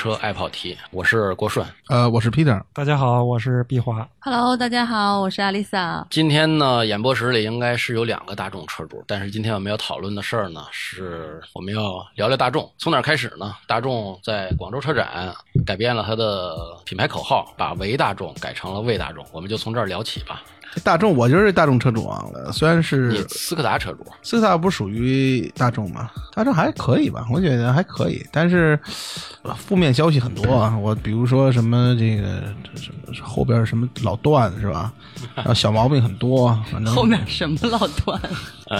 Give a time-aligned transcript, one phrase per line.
[0.00, 1.66] 众车爱跑题，我是郭顺。
[1.88, 2.58] 呃，我是 Peter。
[2.72, 4.08] 大家好，我是毕华。
[4.20, 6.06] Hello，大家好，我是阿丽萨。
[6.08, 12.72] 今天呢，演播室里应该是有两个大众车主，但是今天我们要讨论的事儿呢，是我们要聊聊大众。
[12.78, 13.54] 从哪儿开始呢？
[13.66, 15.34] 大众在广州车展
[15.70, 16.52] 改变了它的
[16.84, 20.42] 品牌口号，把唯大众改成了魏大众，我们就从这儿聊起吧。
[20.82, 28.76] 大众，我就是大众车主啊，呃虽然是斯柯达车主，斯柯达不属于大众嘛，大众还可以吧，我觉得还可以，但是
[29.42, 30.76] 呃负面消息很多啊。
[30.76, 34.92] 我比如说什么这个这什么后边什么老段是吧，
[35.36, 38.20] 然后小毛病很多，反正后面什么老段？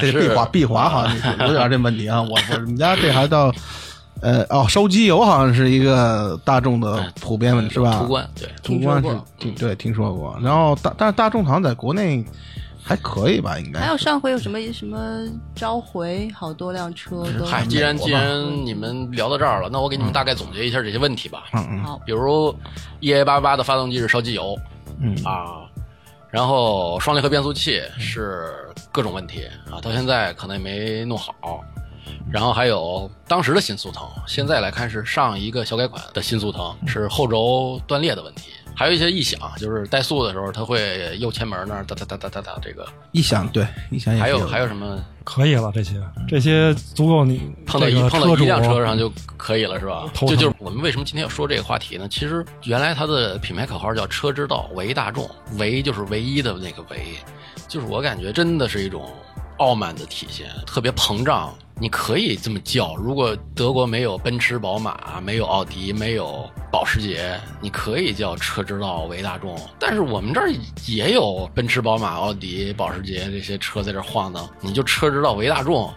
[0.01, 2.21] 这个碧华碧华好像有点这问题啊。
[2.21, 3.53] 我我们家这还到
[4.23, 7.99] 呃哦烧机油好像是一个大众的普遍问题是吧？
[7.99, 8.49] 途观对。
[8.63, 12.25] 途观是对听说过，然后大但是大众好像在国内
[12.83, 14.99] 还可以吧，应该还有上回有什么什么
[15.55, 21.45] 召回，好多辆车都嗨，既然既然你们聊到这儿了，那我给你们大概总结一下这些问题吧。
[21.53, 22.01] 嗯嗯好。
[22.05, 22.55] 比如
[23.01, 24.57] EA 八八的发动机是烧机油
[24.99, 25.65] 嗯啊，
[26.31, 28.53] 然后双离合变速器是
[28.93, 31.65] 各种问题啊，到现在可能也没弄好。
[32.31, 38.53] 然后还有当时的新速腾，现在来看是上一个小改款的新速腾，是后轴断裂的问题。
[38.73, 50.09] 还有一些异响，就是怠速的时候，它会右前门那儿哒哒哒哒哒哒，这个异响对异响也还有还有什么可以了，这些这些足够你碰到一碰到一辆车上就可以了，是吧？
[50.15, 52.09] 头疼就就是我们为什么今天要说这个话题呢？
[52.09, 57.17] 其实原来它的品牌口号叫“车之道，唯大众”，唯就是唯一的那个唯，
[57.69, 59.13] 就是我感觉真的是一种
[59.59, 61.53] 傲慢的体现，特别膨胀。
[61.81, 69.59] 你可以这么叫，如果德国没有奔驰、宝马，没有奥迪，没有保时捷，你可以叫车之道为大众。
[69.79, 70.53] 但是我们这儿
[70.87, 75.91] 也有奔驰、宝马、奥迪、保时捷这些车在这晃荡，你就车之道为大众，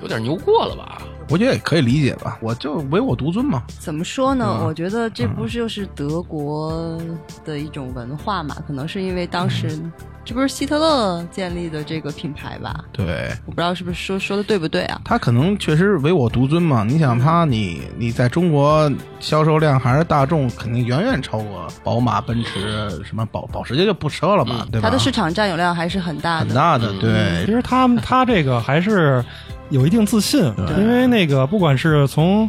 [0.00, 1.02] 有点牛过了吧？
[1.28, 3.62] 我觉得也可以理解吧，我就唯我独尊嘛。
[3.78, 4.56] 怎么说呢？
[4.60, 6.98] 嗯我觉得这不是就是德国
[7.44, 8.56] 的一种文化嘛？
[8.66, 9.92] 可能是因为当时嗯
[10.24, 12.84] 这不是希特勒建立的这个品牌吧？
[12.92, 15.00] 对我不知道是不是说说的对不对啊？
[15.04, 16.84] 他可能确实唯我独尊嘛。
[16.84, 18.90] 你想他，你你在中国
[19.20, 24.88] 销售量还是大众，肯定远远超过宝马、奔驰，什么保保时捷就不说了嘛，对吧？
[24.88, 26.46] 它的市场占有量还是很大的。
[26.46, 29.24] 很大的，嗯对其实他他这个还是
[29.70, 30.40] 有一定自信，
[30.78, 32.48] 因为那个不管是从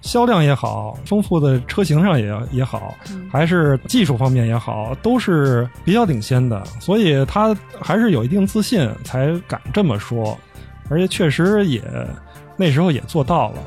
[0.00, 2.94] 销量也好，丰富的车型上也也好，
[3.30, 10.38] 还是技术方面也好，都是比较领先的，所以他还是有一定自信才敢这么说，
[10.88, 11.82] 而且确实也
[12.56, 13.58] 那时候也做到了。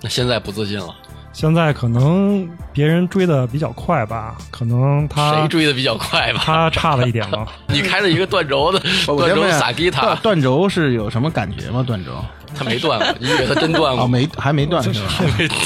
[0.00, 0.94] 那现在不自信了，
[1.32, 6.42] 现在可能别人追的比较快吧，可能他谁追的比较快吧？
[6.44, 7.46] 他差了一点吧。
[7.68, 11.84] 你开了一个断轴的断轴我先问一下萨迪塔，断轴是有什么感觉吗？
[11.86, 12.12] 断轴
[12.54, 14.06] 他没断过，你以为他真断哦，过？
[14.06, 15.08] 没还没断是吧？
[15.38, 15.60] 没断。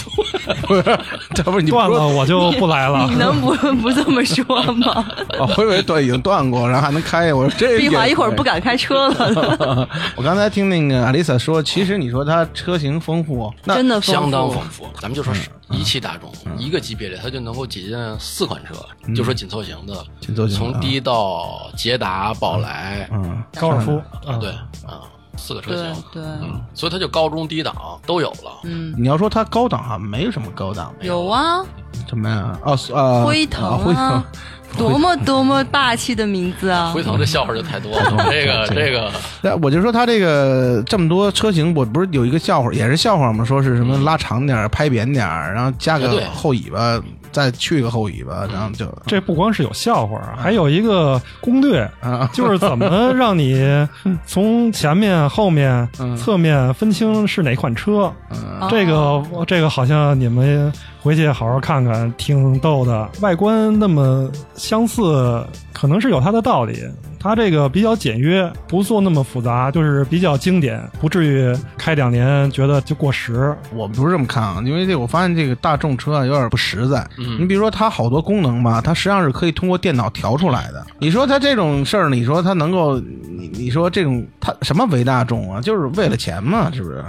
[0.63, 0.99] 不是，
[1.35, 3.15] 这不是你断了我就不来了你。
[3.17, 5.07] 能不 不这么说吗？
[5.39, 7.33] 哦，我以为断已经断过，然后还能开。
[7.33, 8.57] 我说这碧华一会儿不敢。
[8.57, 9.87] 敢开车了，
[10.17, 18.75] 我刚才听那个阿丽萨说，其实你说它车型丰富，那真的相当丰富，咱们就说是一汽大众一个级别里，它就能够挤进四款车，
[19.15, 24.49] 就说紧凑型的，紧凑型的从低到捷达、宝来，嗯，高尔夫，啊对
[24.87, 25.05] 啊，
[25.37, 27.75] 四个车型，对，嗯，所以它就高中低档
[28.07, 28.61] 都有了。
[28.65, 31.27] 嗯，你要说它高档哈，没有什么高档，有。
[31.27, 31.65] 啊，
[32.09, 32.59] 什么呀？
[32.63, 33.77] 哦，呃，辉腾啊。
[33.77, 34.03] 辉腾。
[34.03, 34.25] 啊，
[34.77, 36.91] 多么多么霸气的名字啊！
[36.95, 39.11] 辉腾这笑话就太多了， 这个这个。
[39.41, 43.45] 那我就说它这个这么多车型，我不是有一个笑话，也是笑话吗？
[43.45, 47.01] 说是什么拉长点儿、拍扁点儿，然后加个后尾巴，
[47.37, 53.63] 再去个后尾巴，然后就这不光是有笑话，还有一个攻略，啊， 就是怎么让你
[54.25, 58.11] 从前面、后面、嗯侧面分清是哪款车。
[58.31, 60.73] 嗯这个这个好像你们
[61.03, 63.07] 回去好好看看，挺逗的。
[63.21, 65.45] 外观那么相似，
[65.75, 66.83] 可能是有它的道理。
[67.27, 73.55] 它这个比较简约，不做那么复杂，就是比较经典，不至于开两年觉得就过时。
[73.75, 77.07] 我不是这么看啊，因为这我发现这个大众车啊有点不实在。
[77.19, 80.87] 嗯你比如说它好多功能吧，它实际上是可以通过电脑调出来的。
[80.99, 87.05] 你说它这种事儿，你说它能够，你你说这种它什么为大众啊，就是为了钱嘛，是不是？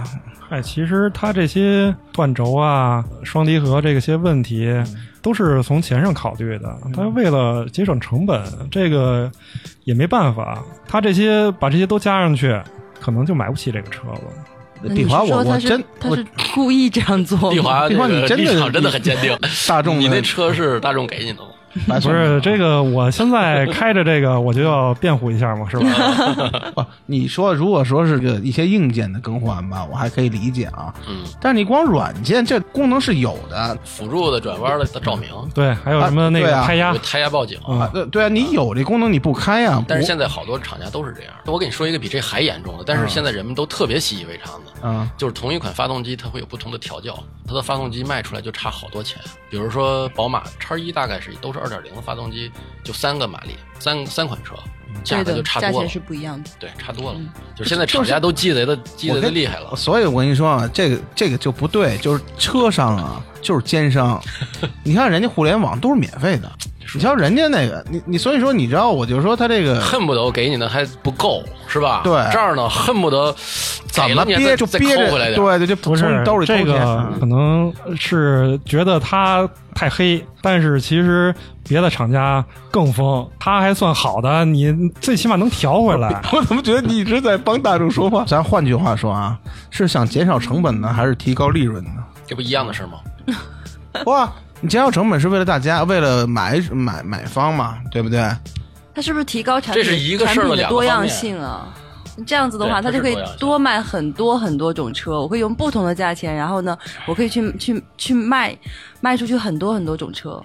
[0.50, 4.74] 哎，其实它这些断轴啊、双离合这些问题，
[5.28, 6.74] 都是从钱上考虑的。
[6.96, 8.42] 他为了节省成本，
[8.72, 9.30] 这个
[9.84, 10.64] 也没办法。
[10.88, 12.58] 他这些把这些都加上去，
[13.02, 14.22] 可能就买不起这个车了。
[14.82, 16.26] 那你是碧华，我我真我他是
[16.56, 17.50] 故意这样做吗？
[17.50, 19.38] 碧华帝华你真的真的很坚定。
[19.68, 21.50] 大众你那车是大众给你的吗？
[21.88, 26.72] 白送不是这个，我现在开着这个，我就要辩护一下嘛，是吧？
[26.76, 30.94] 不，你说如果说是个一些硬件的更换吧，我还可以理解啊。
[31.08, 37.60] 嗯，但是你光软件这功能是有的辅助的转弯的照明，对，还有什么那个胎压有，胎压报警。
[37.68, 41.34] 嗯啊，对对啊，你有这功能你不开啊、但是现在好多厂家都是这样。
[41.46, 49.22] 我给你说一个比这还严重的，但是现在人们都特别习以为常的，嗯就是同一款发动机它会有不同的调教，它的发动机卖出来就差好多钱。
[49.50, 52.52] 比如说宝马叉一大概是都是二点零的发动机，
[52.84, 54.56] 就三个马力，三三款车，
[55.04, 56.00] 价格就差多了价钱是。
[56.00, 56.50] 不一样的。
[56.60, 57.20] 对，差多了。
[57.56, 59.76] 就是现在厂家都鸡贼的鸡贼的厉害了。
[59.76, 64.22] 所以我跟你说啊，这个这个就不对，就是车商啊，就是奸商。
[64.84, 66.50] 你看人家互联网都是免费的，
[66.94, 72.02] 你瞧人家那个，你你所以说你知道，我就说他这个恨不得我给你的还不够，是吧？
[72.04, 73.36] 对这儿呢，恨不得
[73.92, 75.36] 怎么憋就憋着，回来点。
[75.36, 81.34] 对对，就不是从你兜里这个可能是觉得他太黑，但是其实
[81.68, 86.22] 别的厂家更疯，他还算好的，你最起码能调回来。
[86.34, 88.24] 我怎么觉得你一直在帮大众说话？
[88.26, 89.38] 咱换句话说啊，
[89.70, 92.04] 是想减少成本呢，还是提高利润呢？
[92.26, 93.00] 这不一样的事儿吗？
[94.06, 94.32] 哇，
[94.62, 98.30] 你减少成本是为了大家，为了买买买方嘛，对不对？
[98.94, 101.68] 它是不是提高产品这是一个事儿的产品的多样性啊？
[102.26, 105.22] 这样子的话，对它就可以多卖很多很多种车。
[105.22, 106.76] 我可以用不同的价钱，然后呢，
[107.06, 108.58] 我可以去去去卖
[109.02, 110.42] 卖出去很多很多种车，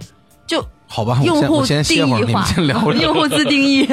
[0.47, 0.63] 就
[0.95, 3.03] 好吧，我用户先我先歇会儿，你们先聊，聊。
[3.03, 3.89] 用户自定义。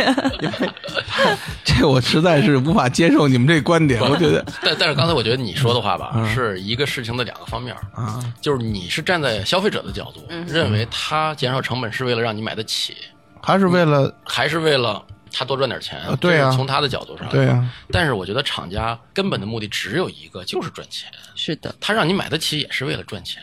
[1.64, 12.98] 这我实在是无法接受你们这观点，我觉得但但是刚才我觉得你说的话吧，嗯是一个事情的两个方面，啊，就是你是站在消费者的角度，嗯认为他减少成本是为了让你买得起，
[13.42, 15.02] 还是为了还是为了
[15.32, 16.02] 他多赚点钱？
[16.06, 17.66] 呃对啊从他的角度上对啊。
[17.94, 21.10] 但是我觉得厂家根本的目的只有一个，就是赚钱。
[21.34, 23.42] 是的，他让你买得起也是为了赚钱，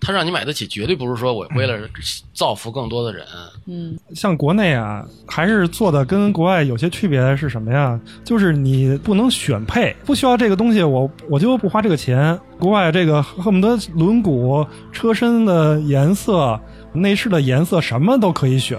[0.00, 1.78] 他让你买得起绝对不是说我为了
[2.32, 3.24] 造福更多的人。
[3.66, 7.98] 嗯，像国内啊，还是做的跟国外有些区别是什么呀？
[8.24, 12.38] 就是你不能选配，不需要这个东西，我我就不花这个钱。
[12.58, 16.58] 国外这个恨不得轮毂、车身的颜色、
[16.92, 18.78] 内饰的颜色什么都可以选，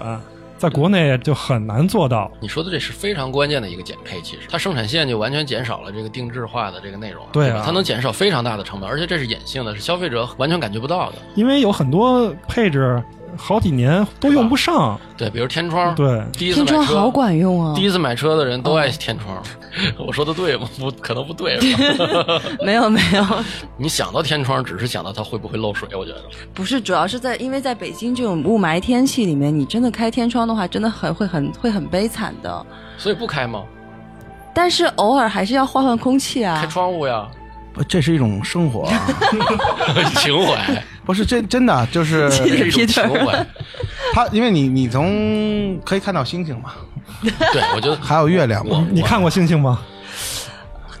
[0.58, 2.30] 在国内就很难做到。
[2.40, 11.16] 你说的这是非常关键的一个减配，其实它生产线就完全减少了这个定制化的这个内容，对啊吧它能减少非常大的成本，而且这是隐性的，是消费者完全感觉不到的。
[11.36, 13.00] 因为有很多配置
[13.36, 14.98] 好几年都用不上。
[15.16, 17.82] 对，比如天窗，对，第一次买车天窗好管用啊第！
[17.82, 19.42] 一次买车的人都爱天窗，
[19.98, 20.68] 我说的对吗？
[20.78, 21.56] 不，可能不对。
[21.58, 23.24] 吧 没有没有，
[23.76, 26.22] 你想到天窗，只是想到它会不会漏水，我觉得。
[26.54, 32.66] 不是，主要是在因为在北京这种雾霾天气里面，你真的开天窗的话，真的很会很会很悲惨的。
[32.96, 33.62] 所以不开吗？
[34.54, 36.66] 但是偶尔还是要换换空气啊开啊。
[36.66, 37.28] 窗户呀，
[37.88, 39.06] 这是一种生活啊，
[40.18, 43.46] 情怀，不是真真的就是这是一种情怀。
[44.12, 46.72] 它，因为你你从可以看到星星嘛，
[47.22, 49.80] 对，我觉得 还有月亮嘛，你看过星星吗？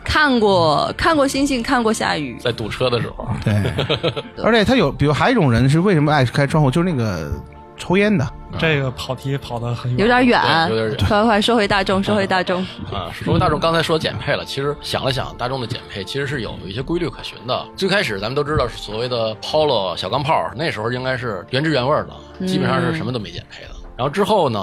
[0.02, 2.38] 看过看过星星，看过下雨。
[2.40, 3.54] 在堵车的时候，对，
[4.42, 7.30] 而且他有，比如还有一种人是为什么爱开窗户，就是那个
[7.76, 10.40] 抽烟的，这个跑题跑得很远，有点远。
[10.68, 11.08] 对有点，远。
[11.08, 12.62] 快快说回大众， 说回大众。
[12.92, 17.66] 啊，说回大众刚才说减配了，其实想了想，大众的减配其实是有一些规律可循的。
[17.76, 23.70] 最开始咱们都知道是所谓的 Polo 小钢炮，那时候应该是原汁原味的，基本上是什么都没减配的。
[23.96, 24.60] 然后之后呢，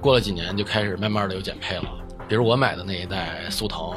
[0.00, 1.84] 过了几年就开始慢慢的有减配了，
[2.28, 3.92] 比如我买的那一代速腾，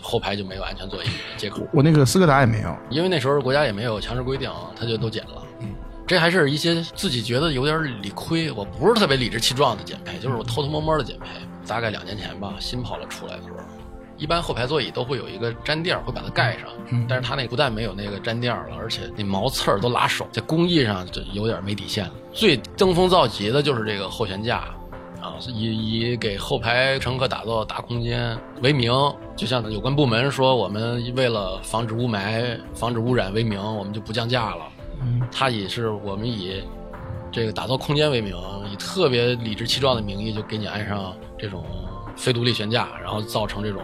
[0.00, 5.42] 后排就没有安全座椅接口，我那个斯柯达也没有，因为那时候国家也没有强制规定，它就都减了。
[6.10, 11.26] 这还是一些自己觉得有点理亏，我不是特别理直气壮的减配，就是我偷偷摸摸的减配。
[11.68, 13.58] 大概两年前吧，新跑了出来的时候，
[14.16, 16.68] 一般后排座椅都会有一个粘垫儿，会把它盖上。
[17.08, 22.12] 但是它那不但没有那个粘垫儿了，而且那毛刺儿都拉手，在工艺上就有点没底线了。
[22.32, 24.64] 最登峰造极的就是这个后悬架。
[25.20, 28.92] 啊，以以给后排乘客打造大空间为名，
[29.36, 34.64] 就像有关部门说，我们为了防止雾霾、防止污染为名，我们就不降价了。
[35.02, 36.62] 嗯，他也是我们以
[37.32, 38.34] 这个打造空间为名，
[38.72, 41.64] 以特别理直气壮的名义，就给你安上这种
[42.16, 43.80] 非独立悬架，然后造成这种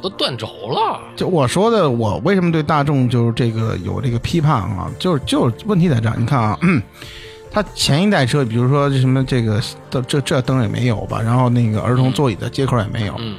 [0.00, 1.00] 都断轴了。
[1.16, 4.90] 就我说的，我为什么对大众就是这个有这个批判啊？
[4.98, 6.58] 就是就是问题在这儿，你看啊，
[7.50, 13.36] 它前一代车，比如说这什么这个这这这灯也没有吧，然后那个儿童座椅的接口也没有，嗯，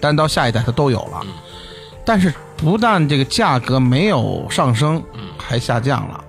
[0.00, 1.28] 但到下一代它都有了嗯，
[2.04, 6.21] 但是不但这个价格没有上升，嗯还下降了。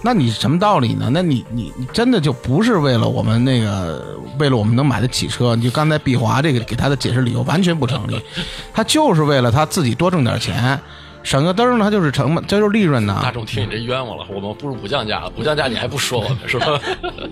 [0.00, 1.10] 嗯，那你什么道理呢？
[1.12, 5.54] 那你你你真的就不是为了我们那个，为了我们能买得起车？
[5.54, 8.20] 你就刚才毕华这个给他的解释理由完全不成立，
[8.72, 10.78] 他就是为了他自己多挣点钱，
[11.22, 13.20] 省个灯，他就是成本，这就是利润呢。
[13.22, 16.66] 大众听你这冤枉了，我们不如不降价了，不降价你还不说我们是吧？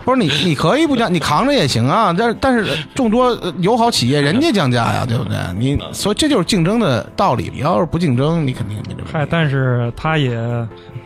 [0.04, 2.14] 不是你，你可以不降，你扛着也行啊。
[2.16, 5.36] 但是但是众多友好企业人家降价呀，对不对？
[5.58, 7.50] 你所以这就是竞争的道理。
[7.54, 10.36] 你要是不竞争，你肯定没这嗨，但是他也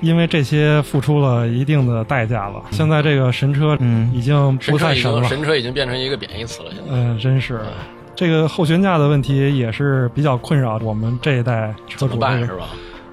[0.02, 2.62] 因为这些付出了一定的代价了。
[2.72, 6.90] 现在这个神车嗯已经神车已不太神了，经神车已经变成一个贬义词了，现在。
[6.90, 7.60] 嗯，真是。
[8.14, 12.14] 这个后悬架的问题也是比较困扰我们这一代车主。
[12.14, 12.68] 是吧？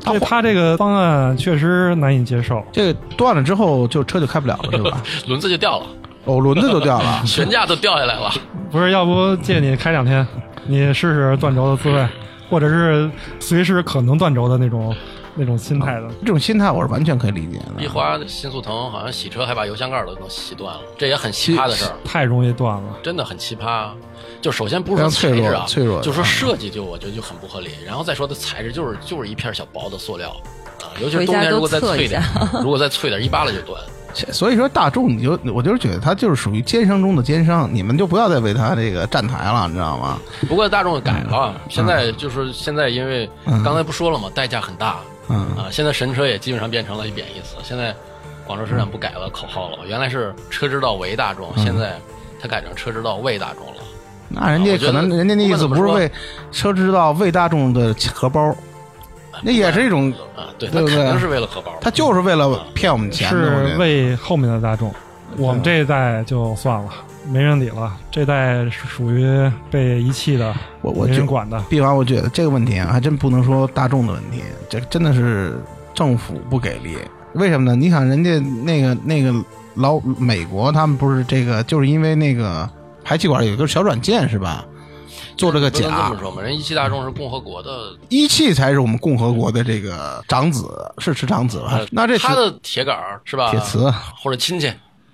[0.05, 2.63] 对他这个方案确实难以接受。
[2.71, 5.01] 这个断了之后，就车就开不了了，是吧？
[5.27, 5.85] 轮子就掉了，
[6.25, 7.21] 哦，轮子都掉了。
[7.27, 8.31] 悬架都掉下来了。
[8.71, 10.25] 不是，要不借你开两天，
[10.67, 12.07] 你试试断轴的滋味，
[12.49, 14.95] 或者是随时可能断轴的那种
[15.39, 16.07] 那种心态的。
[16.19, 17.89] 这种心态我是完全可以理解的一的。
[17.89, 22.97] 花新速腾好像洗车还把油箱盖都能洗断了，这也很奇葩的事儿，太容易断了。
[23.01, 23.89] 真的很奇葩。
[24.41, 27.71] 就首先不是说脆弱材质啊，脆弱就说设计就我觉得就很不合理。
[27.85, 30.29] 然后再说它材质就是就是一片小薄的塑料
[30.81, 32.21] 啊，尤其是冬天如果再脆点，
[32.61, 33.81] 如果再脆点，一扒拉就断。
[34.31, 40.17] 所以说大众，你就我就是觉得他就是属于奸商中的奸商，你们就不要再为他这个站台了，你知道吗？
[40.47, 43.29] 不过大众改了，现在就是现在，因为
[43.63, 44.97] 刚才不说了嘛，代价很大
[45.29, 45.69] 嗯啊。
[45.71, 47.55] 现在神车也基本上变成了一贬义词。
[47.63, 47.95] 现在
[48.45, 51.97] 广州车展不改了口号了，原来是车之道为大众，现在
[52.41, 53.81] 它改成车之道为大众了。
[54.27, 56.11] 那人家可能人家那意思不是为
[56.51, 58.55] 车之道为大众的荷包，
[59.41, 61.73] 那也是一种，啊，对，对不对他肯定是为了荷包。
[61.81, 64.93] 他就是为了骗我们钱是为后面的大众，
[65.35, 66.91] 我们这一代就算了，
[67.31, 67.95] 没人理了。
[68.11, 71.59] 这代是属于被遗弃的，我我觉人管的。
[71.69, 75.61] 毕完，我觉得这个问题啊，还真不能说大众的问题，这真的是
[75.93, 76.97] 政府不给力。
[77.33, 77.75] 为什么呢？
[77.75, 79.33] 你想人家那个那个
[79.75, 82.67] 老美国，他们不是这个，就是因为那个
[83.03, 84.65] 排气管有一个小软件是吧？
[85.37, 87.69] 做这个不能这假么说嘛，人一汽大众是共和国的，
[88.09, 90.67] 一汽才是我们共和国的这个长子，
[90.97, 91.87] 是是长子吧呃？
[91.91, 93.49] 那这他的铁杆是吧？
[93.49, 93.89] 铁磁
[94.21, 94.69] 或者亲戚，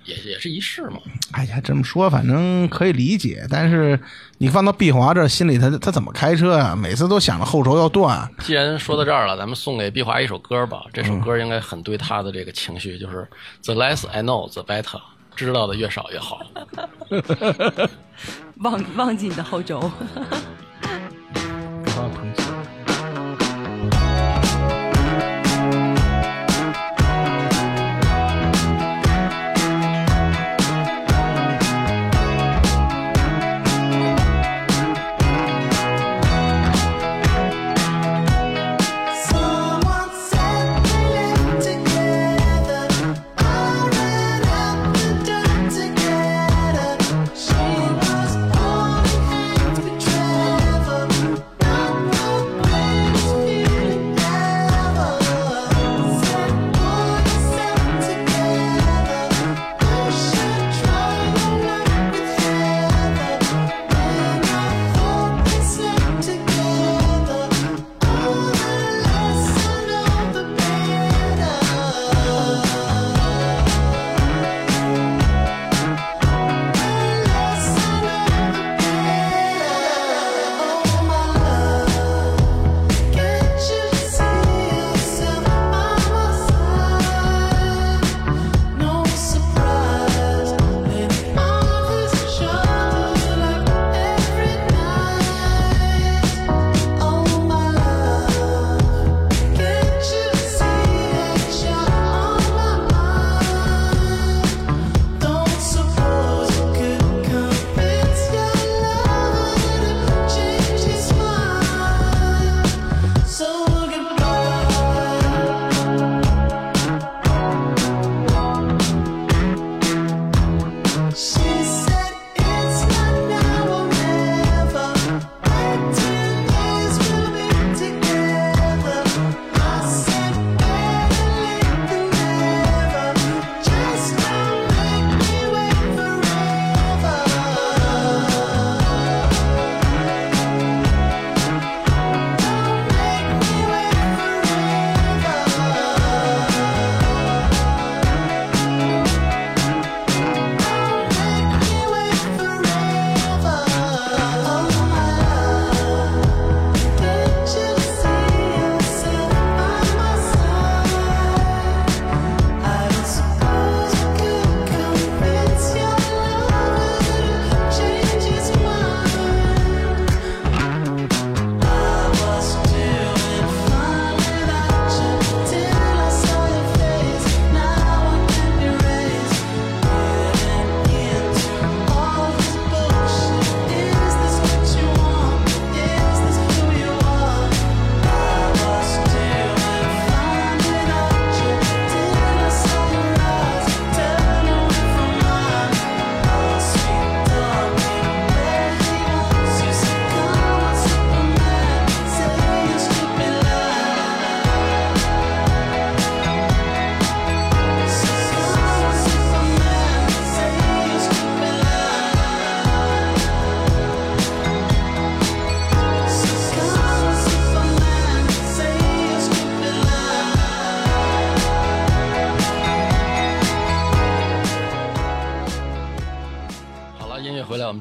[0.06, 1.00] 也也是一试嘛。
[1.32, 4.00] 哎呀，这么说反正可以理解，但是
[4.38, 8.30] 你放到毕华这，心里他他怎么开车啊、每次都想着后轴要断。
[8.40, 10.84] 既然说到这儿了，咱们送给毕华一首歌吧。
[10.94, 13.28] 这首歌应该很对他的这个情绪，就是
[13.64, 15.02] The less I know, the better。
[15.36, 16.40] 知道的越少越好。
[18.60, 19.92] 忘忘记你的后轴。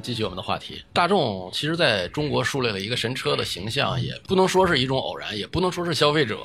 [0.03, 0.83] 继续我们的话题。
[0.93, 6.37] 大众其实在中国树立了一个神车的形象，也不能说是一种偶然，也不能说是消费者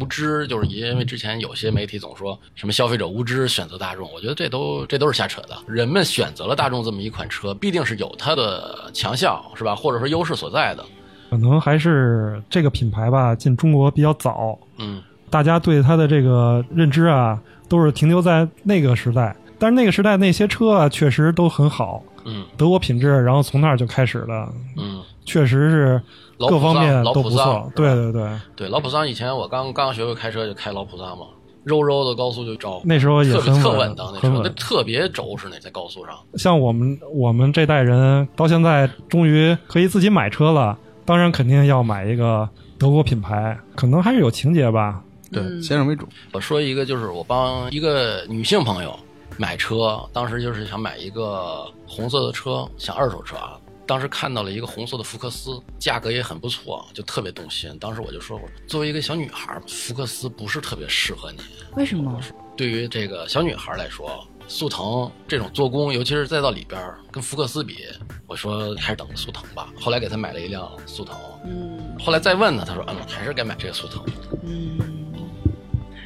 [0.00, 5.56] 无知，就是因为之前有些媒体总说什么消费者无知选择大众，我觉得这都这都是瞎扯的。
[5.66, 9.74] 人们选择了大众这么一款车，必定是有它的强项，是吧？
[9.74, 10.84] 或者说优势所在的。
[11.30, 17.38] 可能还是这个品牌吧，进中国比较早，嗯大家对它的这个认知啊，
[17.68, 19.36] 都是停留在那个时代。
[19.58, 26.02] 但是那个时代那些车啊，确实都很好，嗯德国品质，然后从那儿就开始了，嗯，确实是
[26.38, 27.72] 各方面都不错。
[27.74, 31.26] 对对对，对，老普桑以前我刚刚学会开车就开老普桑嘛，
[31.64, 36.14] 肉肉的高速就着，那时候也特稳稳当那车，那特别轴是那在高速上。
[36.34, 45.02] 像我们我们这代人到现在终于可以自己买车了，当然肯定要买一个德国品牌，可能还是有情节吧。
[45.30, 46.08] 对，嗯先生为主。
[46.32, 48.98] 我说一个，就是我帮一个女性朋友
[49.36, 53.58] 买车，当时就是想买一个红色的车，想二手车啊。
[53.86, 57.74] 当时看到了一个红色的福克斯，价格也很不错，就特别动心。
[57.78, 61.38] 当时我就说，我作为一个小女孩，福克斯不是特别适合你。
[61.74, 62.20] 为什么？
[62.54, 66.78] 对于这个小女孩来说，速腾这种做工，尤其是再到里边
[67.10, 67.86] 跟福克斯比，
[68.26, 69.72] 我说还是等个速腾吧。
[69.80, 74.04] 后来给她买了一辆速腾，嗯后来再问她，她说，嗯，还是该买这个速腾。
[74.42, 74.97] 嗯，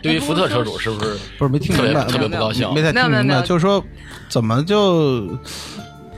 [0.03, 2.69] 对于福特车主，是不是不是没听明白，特别不高兴？
[2.75, 3.25] 没太听明白，没有没有。
[3.25, 3.83] 没有就是说
[4.29, 5.29] 怎么就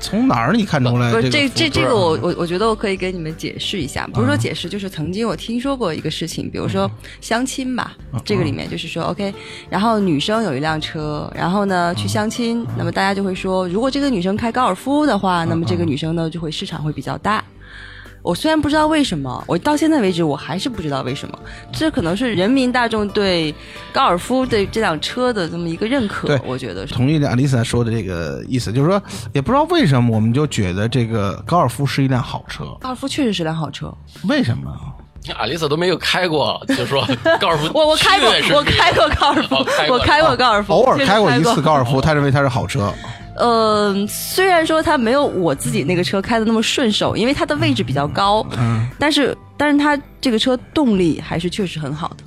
[0.01, 9.33] 从哪儿你看出来不是这这这这个我我我觉得我可以给你们解释一下，不是说解释，就是曾经我听说过一个事情，比如说相亲吧，这个里面就是说 OK，
[9.71, 17.43] 然后女生有一辆车，然后呢去相亲，那么大家就会说，如果这个女生开高尔夫的话，那么这个女生呢就会市场会比较大。
[18.25, 21.39] 我虽然不知道为什么，我到现在为止我还是不知道为什么，
[21.71, 23.55] 这可能是人民大众对
[23.93, 26.95] 高尔夫对这辆车的这么一个认可对，我觉得是。
[26.95, 29.01] 同意阿丽萨说的这个意思，就是说
[29.35, 33.95] 也不知道为什么我们就觉得这个高尔夫是一辆好车，高尔夫确实是辆好车，
[34.27, 34.75] 为什么？
[35.37, 37.07] 阿丽萨都没有开过，就说
[37.39, 42.91] 高尔夫我我开过我开过高尔夫哦开，我开过高尔夫，偶尔开过一次高尔夫，他认为它是好车。
[43.37, 52.25] 呃，虽然说它没有我自己那个车开的那么顺手，因为它的位置比较高，嗯，但是但是它这个车动力还是确实很好的。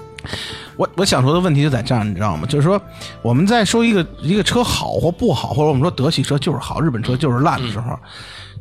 [0.76, 2.46] 我我想说的问题就在这儿，你知道吗？
[2.48, 2.80] 就是说
[3.22, 7.98] 我们在说一个一个车好或不好，或者我们说德系车就是好，日本车就是烂的时候，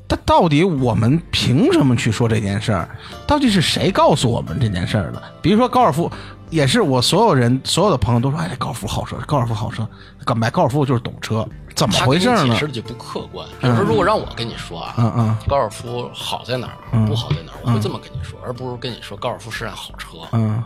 [0.07, 2.89] 它到底我们凭什么去说这件事儿？
[3.27, 5.21] 到底是谁告诉我们这件事儿的？
[5.43, 6.11] 比如说高尔夫，
[6.51, 9.87] 也是我所有人所有的朋友都说，哎，高尔夫好车，高尔夫好车，
[10.35, 12.67] 买高尔夫就是懂车，怎么回事呢你解释？
[12.67, 13.47] 的就不客观。
[13.61, 20.63] 比如说，如果让我跟你说啊，嗯嗯高尔夫好在哪儿，嗯不好在哪儿，我会这么跟你说，而不是跟你说高尔夫是辆好车，嗯，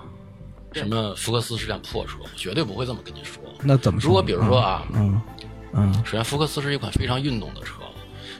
[0.73, 3.43] 什么福克斯是辆破车，我绝对不会这么跟你说。
[3.63, 4.09] 那怎么说？
[4.09, 5.21] 如果比如说啊，嗯
[5.73, 7.75] 嗯首先福克斯是一款非常运动的车，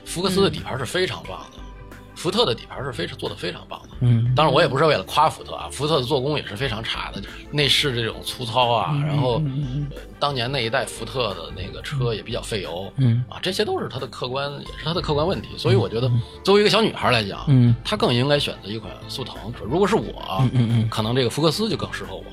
[0.05, 1.60] 福克斯的底盘是非常棒的，
[2.21, 3.89] 福特的底盘是非常做的非常棒的。
[4.01, 15.47] 嗯当然，我也不是为了夸福特啊，福特的做工也是非常差的，内饰这种粗糙啊，然后、呃当年那一代福特的那个车也比较费油，嗯啊，这些都是它的客观，也是它的客观问题。
[15.57, 16.11] 所以我觉得，
[16.43, 19.35] 作为一个小女孩来讲，嗯她更应该选择一款速腾。
[19.65, 20.13] 如果是我，
[20.53, 22.23] 嗯嗯可能这个福克斯就更适合我。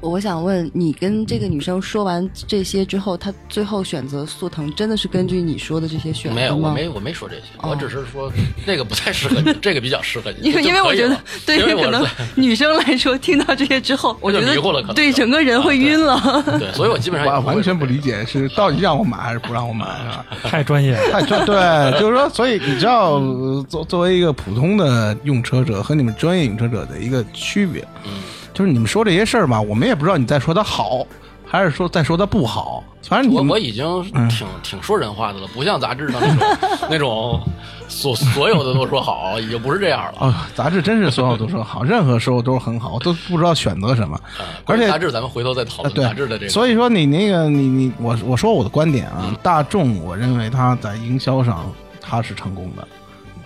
[0.00, 8.32] 我想问你，跟这个女生说完这些之后，她最后选择速腾，真的是根据你说的这些选没有，我没我没说这些，哦我只是说
[8.64, 10.48] 那个不太适合你，这个比较适合你。
[10.48, 12.06] 因为因为我觉得对于可能
[12.36, 16.42] 女生来说，听到这些之后，我觉得就迷糊了可能对整个人会晕了。
[16.58, 20.24] 对，所以我基本上也我完全不理解是到底让我买还是不让我买啊？
[20.44, 20.96] 太专业。
[21.10, 28.12] 太专对，就是说，所以你知道，呃作作为一个普通的用车者和你们专业用车者的一个区别，嗯，
[28.58, 31.06] 就是你们说这些事儿吧，我们也不知道你在说它好，
[31.46, 32.82] 还是说在说它不好。
[33.04, 36.58] 反正你我我已经嗯挺挺说人话的了，不像杂志上那种
[36.90, 37.40] 那种
[37.86, 40.14] 所所有的都说好，已经不是这样了。
[40.18, 44.20] 哦，杂志真是所有都说好，任何时候都是很好，都不知道选择什么。
[44.40, 46.52] 呃而且杂志咱们回头再讨啊，论杂志的这对，个。
[46.52, 52.86] 所以说你那个你你我我说我的观点啊，大众我认为他在营销上他是成功的，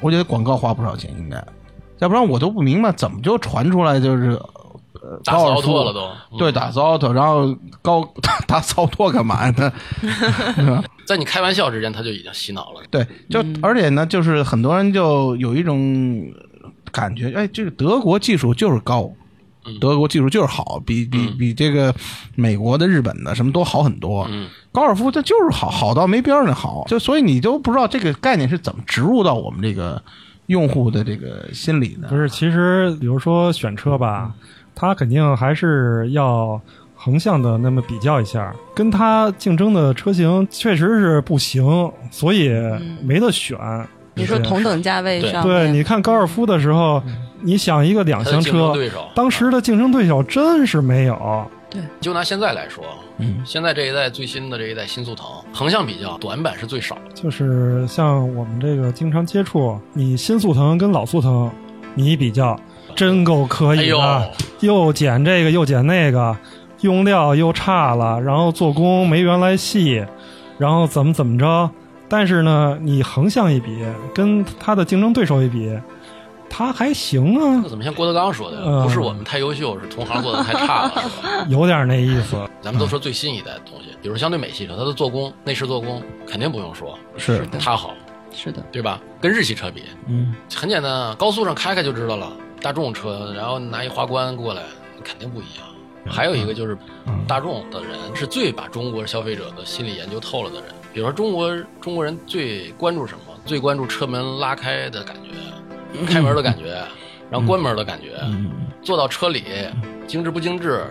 [0.00, 1.36] 我觉得广告花不少钱应该，
[1.98, 4.61] 要不然我都不明白怎么就传出来就是呃
[5.24, 6.00] 打死奥高尔夫拓了都
[6.32, 8.06] 嗯对，打死奥拓，然后高
[8.46, 9.72] 打死奥拓干嘛呢？
[11.06, 12.82] 在你开玩笑之间，他就已经洗脑了。
[12.90, 16.24] 对，就、而且呢，就是很多人就有一种
[16.90, 19.10] 感觉，哎，这个德国技术就是高，
[19.64, 21.94] 嗯德国技术就是好，比比比这个
[22.36, 24.26] 美国的、日本的什么都好很多。
[24.30, 30.00] 嗯，高尔夫它就是好，好到没边儿那好，就所以你都不知道这个概念是怎么植入到我们这个
[30.46, 32.08] 用户的这个心里的。
[32.08, 34.32] 不是，其实比如说选车吧，
[34.74, 36.60] 它肯定还是要
[36.94, 42.50] 横向的那么比较一下，跟他竞争的车型确实是不行，所以
[43.02, 43.58] 没得选。
[44.14, 47.02] 你说同等价位上对，你看高尔夫的时候，
[47.40, 51.46] 你想一个两厢车，对手当时的竞争对手真是没有。
[51.70, 52.84] 对就拿现在来说，
[53.16, 57.00] 嗯，现在这一代最新的这一代新速腾，横向比较短板是最少的。
[57.14, 61.50] 就是像我们这个经常接触，你新速腾跟老速腾，
[61.94, 62.54] 你一比较，
[62.94, 66.36] 真够可以的，哎又减这个又减那个，
[66.82, 70.04] 用料又差了，然后做工没原来细，
[70.58, 71.70] 然后怎么怎么着。
[72.08, 75.72] 但是呢，你横向一比，跟他的竞争对手一比，
[76.48, 81.46] 他还行啊那，怎么像郭德纲说的，嗯不是我们太优秀，是同行做的太差了， 是吧？
[81.48, 82.36] 有点那意思。
[82.60, 87.94] 咱们都说最新一代的东西，比如相对美系车，它的做工、内饰做工肯定不用说，是，它好，
[88.30, 89.00] 是的，对吧？
[89.18, 92.30] 跟日系车比，嗯，很简单，啊，高速上开开就知道了。
[92.62, 94.62] 大众车，然后拿一花冠过来，
[95.02, 95.66] 肯定不一样。
[96.06, 96.76] 还有一个就是，
[97.28, 100.64] 大众的人是最把中国消费者的心理研究透了的人。
[100.92, 103.34] 比如说，中国中国人最关注什么？
[103.44, 106.82] 最关注车门拉开的感觉，开门的感觉，
[107.30, 108.20] 然后关门的感觉，
[108.82, 109.44] 坐到车里
[110.06, 110.84] 精致不精致，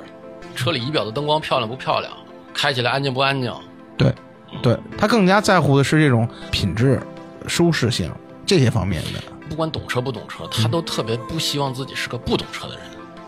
[0.56, 2.12] 车里仪表的灯光漂亮不漂亮，
[2.54, 3.54] 开起来安静不安静。
[3.98, 4.14] 对，
[4.62, 7.02] 对他更加在乎的是这种品质、
[7.48, 8.12] 舒适性
[8.46, 9.22] 这些方面的。
[9.52, 12.86] 不管懂车不懂车，他都特别不希望自己是个不懂车的人。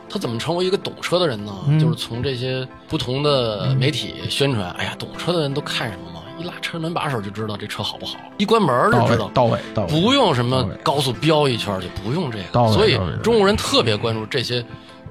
[0.09, 1.51] 他怎么成为一个懂车的人呢？
[1.81, 6.21] 就是从这些不同的媒体宣传，哎呀，懂车的人都看什么吗？
[6.39, 9.29] 一拉车门把手就知道这车好不好，一关门就知道，。
[9.33, 9.89] 到位，到位。
[9.89, 14.63] 不用什么高速飙一圈就不用这个，所以中国人特别关注这些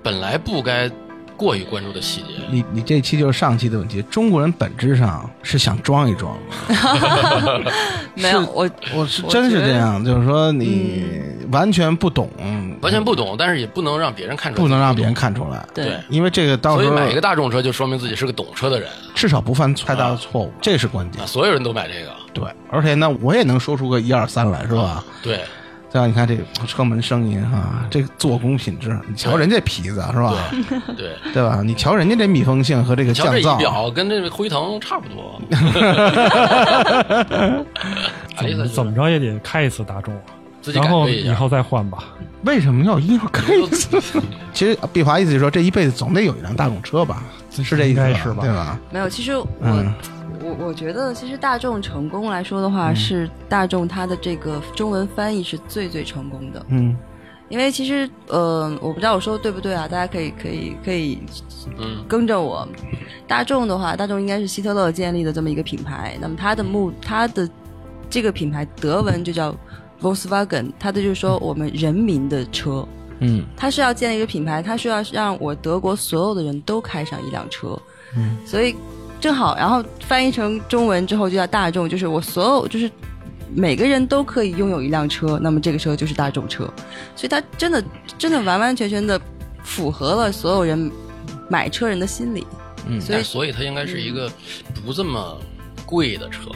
[0.03, 0.91] 本来不该
[1.43, 2.29] 过于关注的细节。
[2.51, 6.37] 你你这期就是上期的问题，中国人本质上是想装一装
[6.69, 7.73] 的，
[8.15, 11.05] 没有我我是真是这样，就是说你
[11.51, 12.29] 完全不懂，
[12.81, 15.13] 完全不懂，但是也不能让别人看出来，不能让别人。
[15.13, 21.27] 看出来，对对，因为这个到时候所以买一个大众车就说明自己是个懂车的人至少不犯太大的错误，这是关键啊，。
[21.27, 22.11] 所有人都买这个。
[22.33, 25.05] 对，而且呢，我也能说出个一二三来，是吧？
[25.23, 25.41] 对
[25.93, 30.35] 再你看这车门声音啊，这做工品质，你瞧人家皮子是吧？
[30.87, 31.61] 对对，对吧？
[31.63, 35.39] 你瞧人家这密封性和这个降噪，表跟这个辉腾差不多。
[38.39, 40.19] 怎么怎么着也得开一次大众，
[40.63, 41.07] 自己然后。
[41.07, 42.05] 以后再换吧。
[42.47, 44.01] 为什么要一定要开一次？
[44.55, 47.23] 其实毕华意思就是说，这一辈子总得有一辆大众车吧？
[47.51, 48.79] 是这意思应该是吧对吧？
[48.91, 49.93] 没有，其实我、嗯
[50.59, 56.65] 我我觉得，其实大众成功来说的话，嗯是大众它的这个中文翻译是最最成功的。
[56.69, 56.97] 嗯
[57.49, 61.19] 因为其实呃，我不知道我说的对不对啊，大家可以可以可以
[61.79, 62.67] 嗯，跟着我。
[63.27, 67.47] 大众的话，大众应该是希特勒建立的这么一个品牌，那么它的目它的
[68.09, 69.55] 这个品牌德文就叫
[70.01, 72.87] Volkswagen，它的就是说我们人民的车。
[73.19, 77.79] 嗯它是要建立一个品牌，它是要让我德国所有的人都开上一辆车，
[78.17, 78.75] 嗯，所以
[79.23, 82.91] 正好，然后翻译成中文之后就叫大众，就是我所有就是
[83.55, 86.65] 每个人都可以拥有一辆车，那么这个车就是大众车，
[87.15, 87.83] 所以它真的
[88.19, 89.19] 真的完完全全的
[89.63, 90.91] 符合了所有人
[91.49, 92.45] 买车人的心理，
[92.89, 94.29] 嗯所以所以它应该是一个
[94.85, 95.39] 不这么
[95.87, 96.51] 贵的车。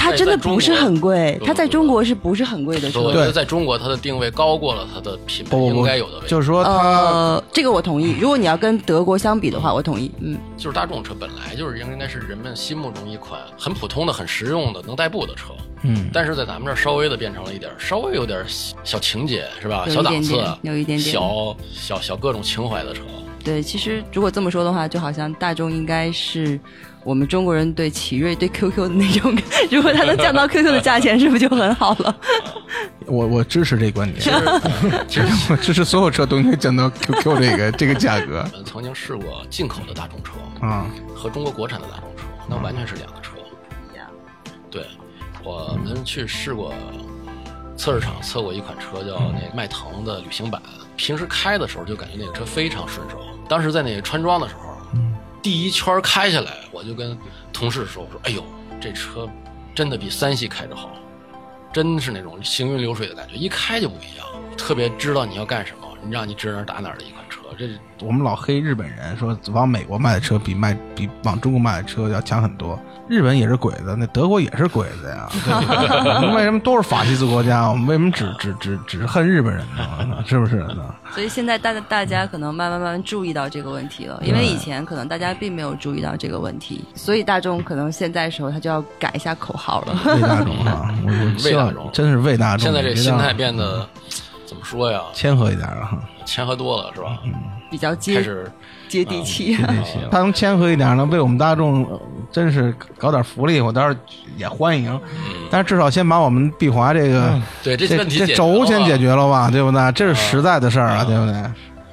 [0.00, 3.00] 它真的不是很贵它在中国是不是很贵的车？
[3.00, 6.28] 我觉得在中国它的定位高过了它的品牌应该有的位置。
[6.28, 8.16] 就是说他呃，这个我同意。
[8.18, 10.10] 如果你要跟德国相比的话，我同意。
[10.20, 15.52] 嗯，就是大众车本来就是应该是人们心目中一款很普通的、很实用的、能代步的车。
[15.82, 19.86] 嗯但是在咱们这儿稍微的变成了一点儿，稍微有点儿小小情节是吧？
[19.88, 23.02] 小档次有一点点小小小各种情怀的车。
[23.42, 26.60] 对，其实如果这么说的话，就好像大众应该是
[27.02, 29.34] 我们中国人对奇瑞、对 QQ 的那种，
[29.70, 32.14] 如果它能降到 QQ 的价钱，是不是就很好了？
[33.06, 34.20] 我我支持这观点，
[35.08, 40.32] 其实我支持所有车都应该降到 QQ 这个这个价格我们曾经试过进口的大众车
[40.64, 40.86] 啊。
[41.14, 43.32] 和中国国产的大众车，那完全是两个车。
[44.70, 44.86] 对，
[45.42, 46.72] 我们去试过
[47.76, 50.62] 测试场测过一款车，叫那个迈腾的旅行版。
[50.96, 53.18] 平时开的时候就感觉那个车非常顺手。
[53.48, 54.69] 当时在那个川庄的时候，
[55.42, 57.16] 第一圈开下来，我就跟
[57.52, 58.44] 同事说：“我说，哎呦，
[58.80, 59.28] 这车
[59.74, 60.90] 真的比三系开着好，
[61.72, 64.26] 真是那种行云流水的感觉，一开就不一样，
[64.56, 67.19] 特别知道你要干什么，你让你指哪儿打哪儿的一款
[67.56, 67.66] 车。
[67.66, 72.78] 这我们老黑日本人说往美国卖的车比卖比往中国卖的车要强很多。
[73.08, 75.28] 日本也是鬼子，那德国也是鬼子呀。
[76.22, 77.68] 我们为什么都是法西斯国家？
[77.68, 80.22] 我们为什么只只只只恨日本人呢？
[80.24, 80.94] 是不是呢？
[81.10, 90.00] 所以现在大大家可能慢慢慢慢注意到这个问题了，因为以前可能大家并没有注意到这个问题，所以大众可能现在时候他就要改一下口号了。
[90.14, 90.94] 为大众啊！
[91.04, 92.64] 我我希望为大众真是为大众。
[92.64, 93.84] 现在这心态变得
[94.50, 95.00] 怎么说呀？
[95.12, 97.20] 谦和一点啊，谦和多了是吧？
[97.24, 97.32] 嗯
[97.70, 98.50] 比较接始
[98.88, 99.56] 接地气。
[99.56, 102.00] 这些他能谦和一点呢，为我们大众呃
[102.32, 103.96] 真是搞点福利，我倒是
[104.36, 105.00] 也欢迎。
[105.52, 109.92] 但是至少先把我们碧华这个嗯对这这这问题解决轴先解决了吧，对不对？
[109.92, 111.44] 这是实在的事儿啊，对不对？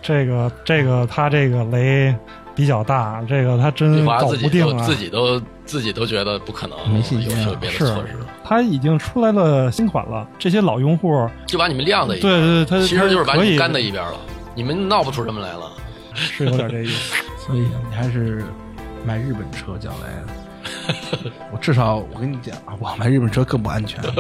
[0.02, 2.16] 这个这个他这个雷
[2.58, 4.72] 比较大，这个他真搞华自己不定啊。
[4.72, 12.34] 都自己都自己都觉得不可能没信心啊有有别的是措施，他已经出来了新款了，这些老用户，就把你们晾在一边。
[12.34, 14.18] 对对对，他其实就是把你们干在一边了，
[14.56, 15.72] 你们闹不出什么来了。
[16.16, 17.16] 是有点这意思。
[17.46, 18.44] 所以你还是
[19.06, 20.08] 买日本车将来。
[21.54, 24.02] 我至少我跟你讲啊，我买日本车更不安全，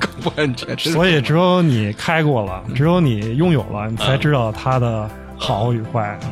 [0.00, 0.76] 更不安全。
[0.78, 6.18] 所以只有你开过了，只有你拥有了，你才知道它的好与坏。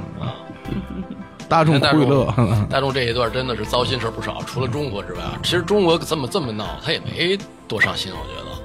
[1.46, 2.34] 大众苦与乐，
[2.70, 7.38] 大众这一段真的是糟心事儿不少，除了中国之外啊， 其实中国这么这么闹，他也没
[7.68, 8.56] 多上心，我觉得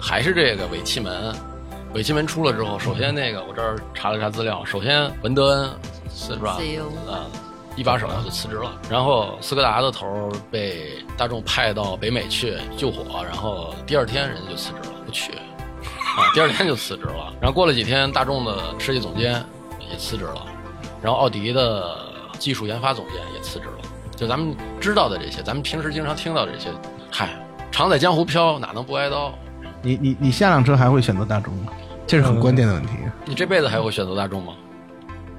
[0.00, 1.34] 还是这个尾气门。
[1.94, 5.70] 尾气门出了之后，首先那个我这儿查了查资料，首先文德恩
[6.14, 6.58] 是吧？
[7.10, 7.26] 啊，
[7.76, 15.32] 一把手就辞职了，然后斯柯达的头儿被大众派到北美去救火，然后第二天人家就辞职了，不去。
[15.32, 17.32] 啊，第二天就辞职了。
[17.40, 19.42] 然后过了几天，大众的设计总监
[19.90, 20.46] 也辞职了，
[21.02, 21.96] 然后奥迪的
[22.38, 23.88] 技术研发总监也辞职了。
[24.16, 26.70] 就咱们知道的这些，咱们平时经常听到的这些，
[27.10, 27.30] 嗨，
[27.70, 29.32] 常在江湖飘，哪能不挨刀？
[29.82, 31.72] 你你你下辆车还会选择大众吗？
[32.06, 32.90] 这是很关键的问题。
[33.24, 34.54] 你这辈子还会选择大众吗？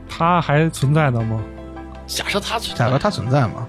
[0.07, 1.41] 它还存在的吗？
[2.07, 3.67] 假设他存假设它存在嘛，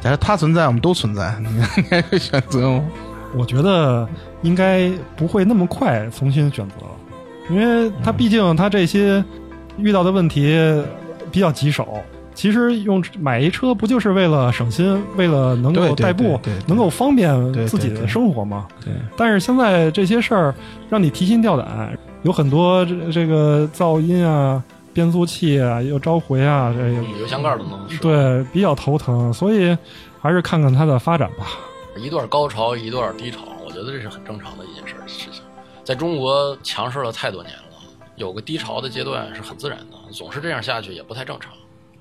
[0.00, 2.84] 假设它存在，我们都存在，你 你还会选择吗？
[3.34, 4.08] 我觉得
[4.42, 6.92] 应该不会那么快重新选择了，
[7.50, 9.22] 因为它毕竟它这些
[9.78, 10.56] 遇到的问题
[11.30, 11.86] 比较棘手。
[12.34, 18.66] 其实用买一车不就是为了省心，为了能够代步能够方便自己的生活吗？
[18.84, 20.52] 对，但是现在这些事儿
[20.90, 24.60] 让你提心吊胆，有很多这这个噪音啊、
[24.92, 26.88] 变速器啊、又召回啊，这
[27.20, 28.00] 油箱盖儿都能说。
[28.02, 29.78] 对比较头疼，所以
[30.20, 31.46] 还是看看它的发展吧。
[31.96, 35.40] 一段高潮，一段低潮，我觉得这是很正常的一件事事情。
[35.84, 37.63] 在中国强势了太多年了，
[38.16, 41.52] 有个低潮的阶段是很自然的，总是这样下去也不太正常。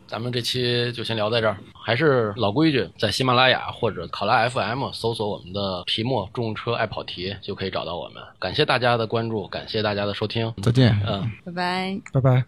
[0.06, 8.22] 咱们这期就先聊在这儿，还是老规矩，在喜马拉雅或者考拉 FM 搜索我们的题目“众车爱跑题”就可以找到我们。
[8.38, 10.54] 感谢大家的关注，感谢大家的收听。
[10.62, 10.96] 再见。
[11.08, 11.32] 嗯。
[11.46, 12.00] 拜拜。
[12.12, 12.46] 拜拜。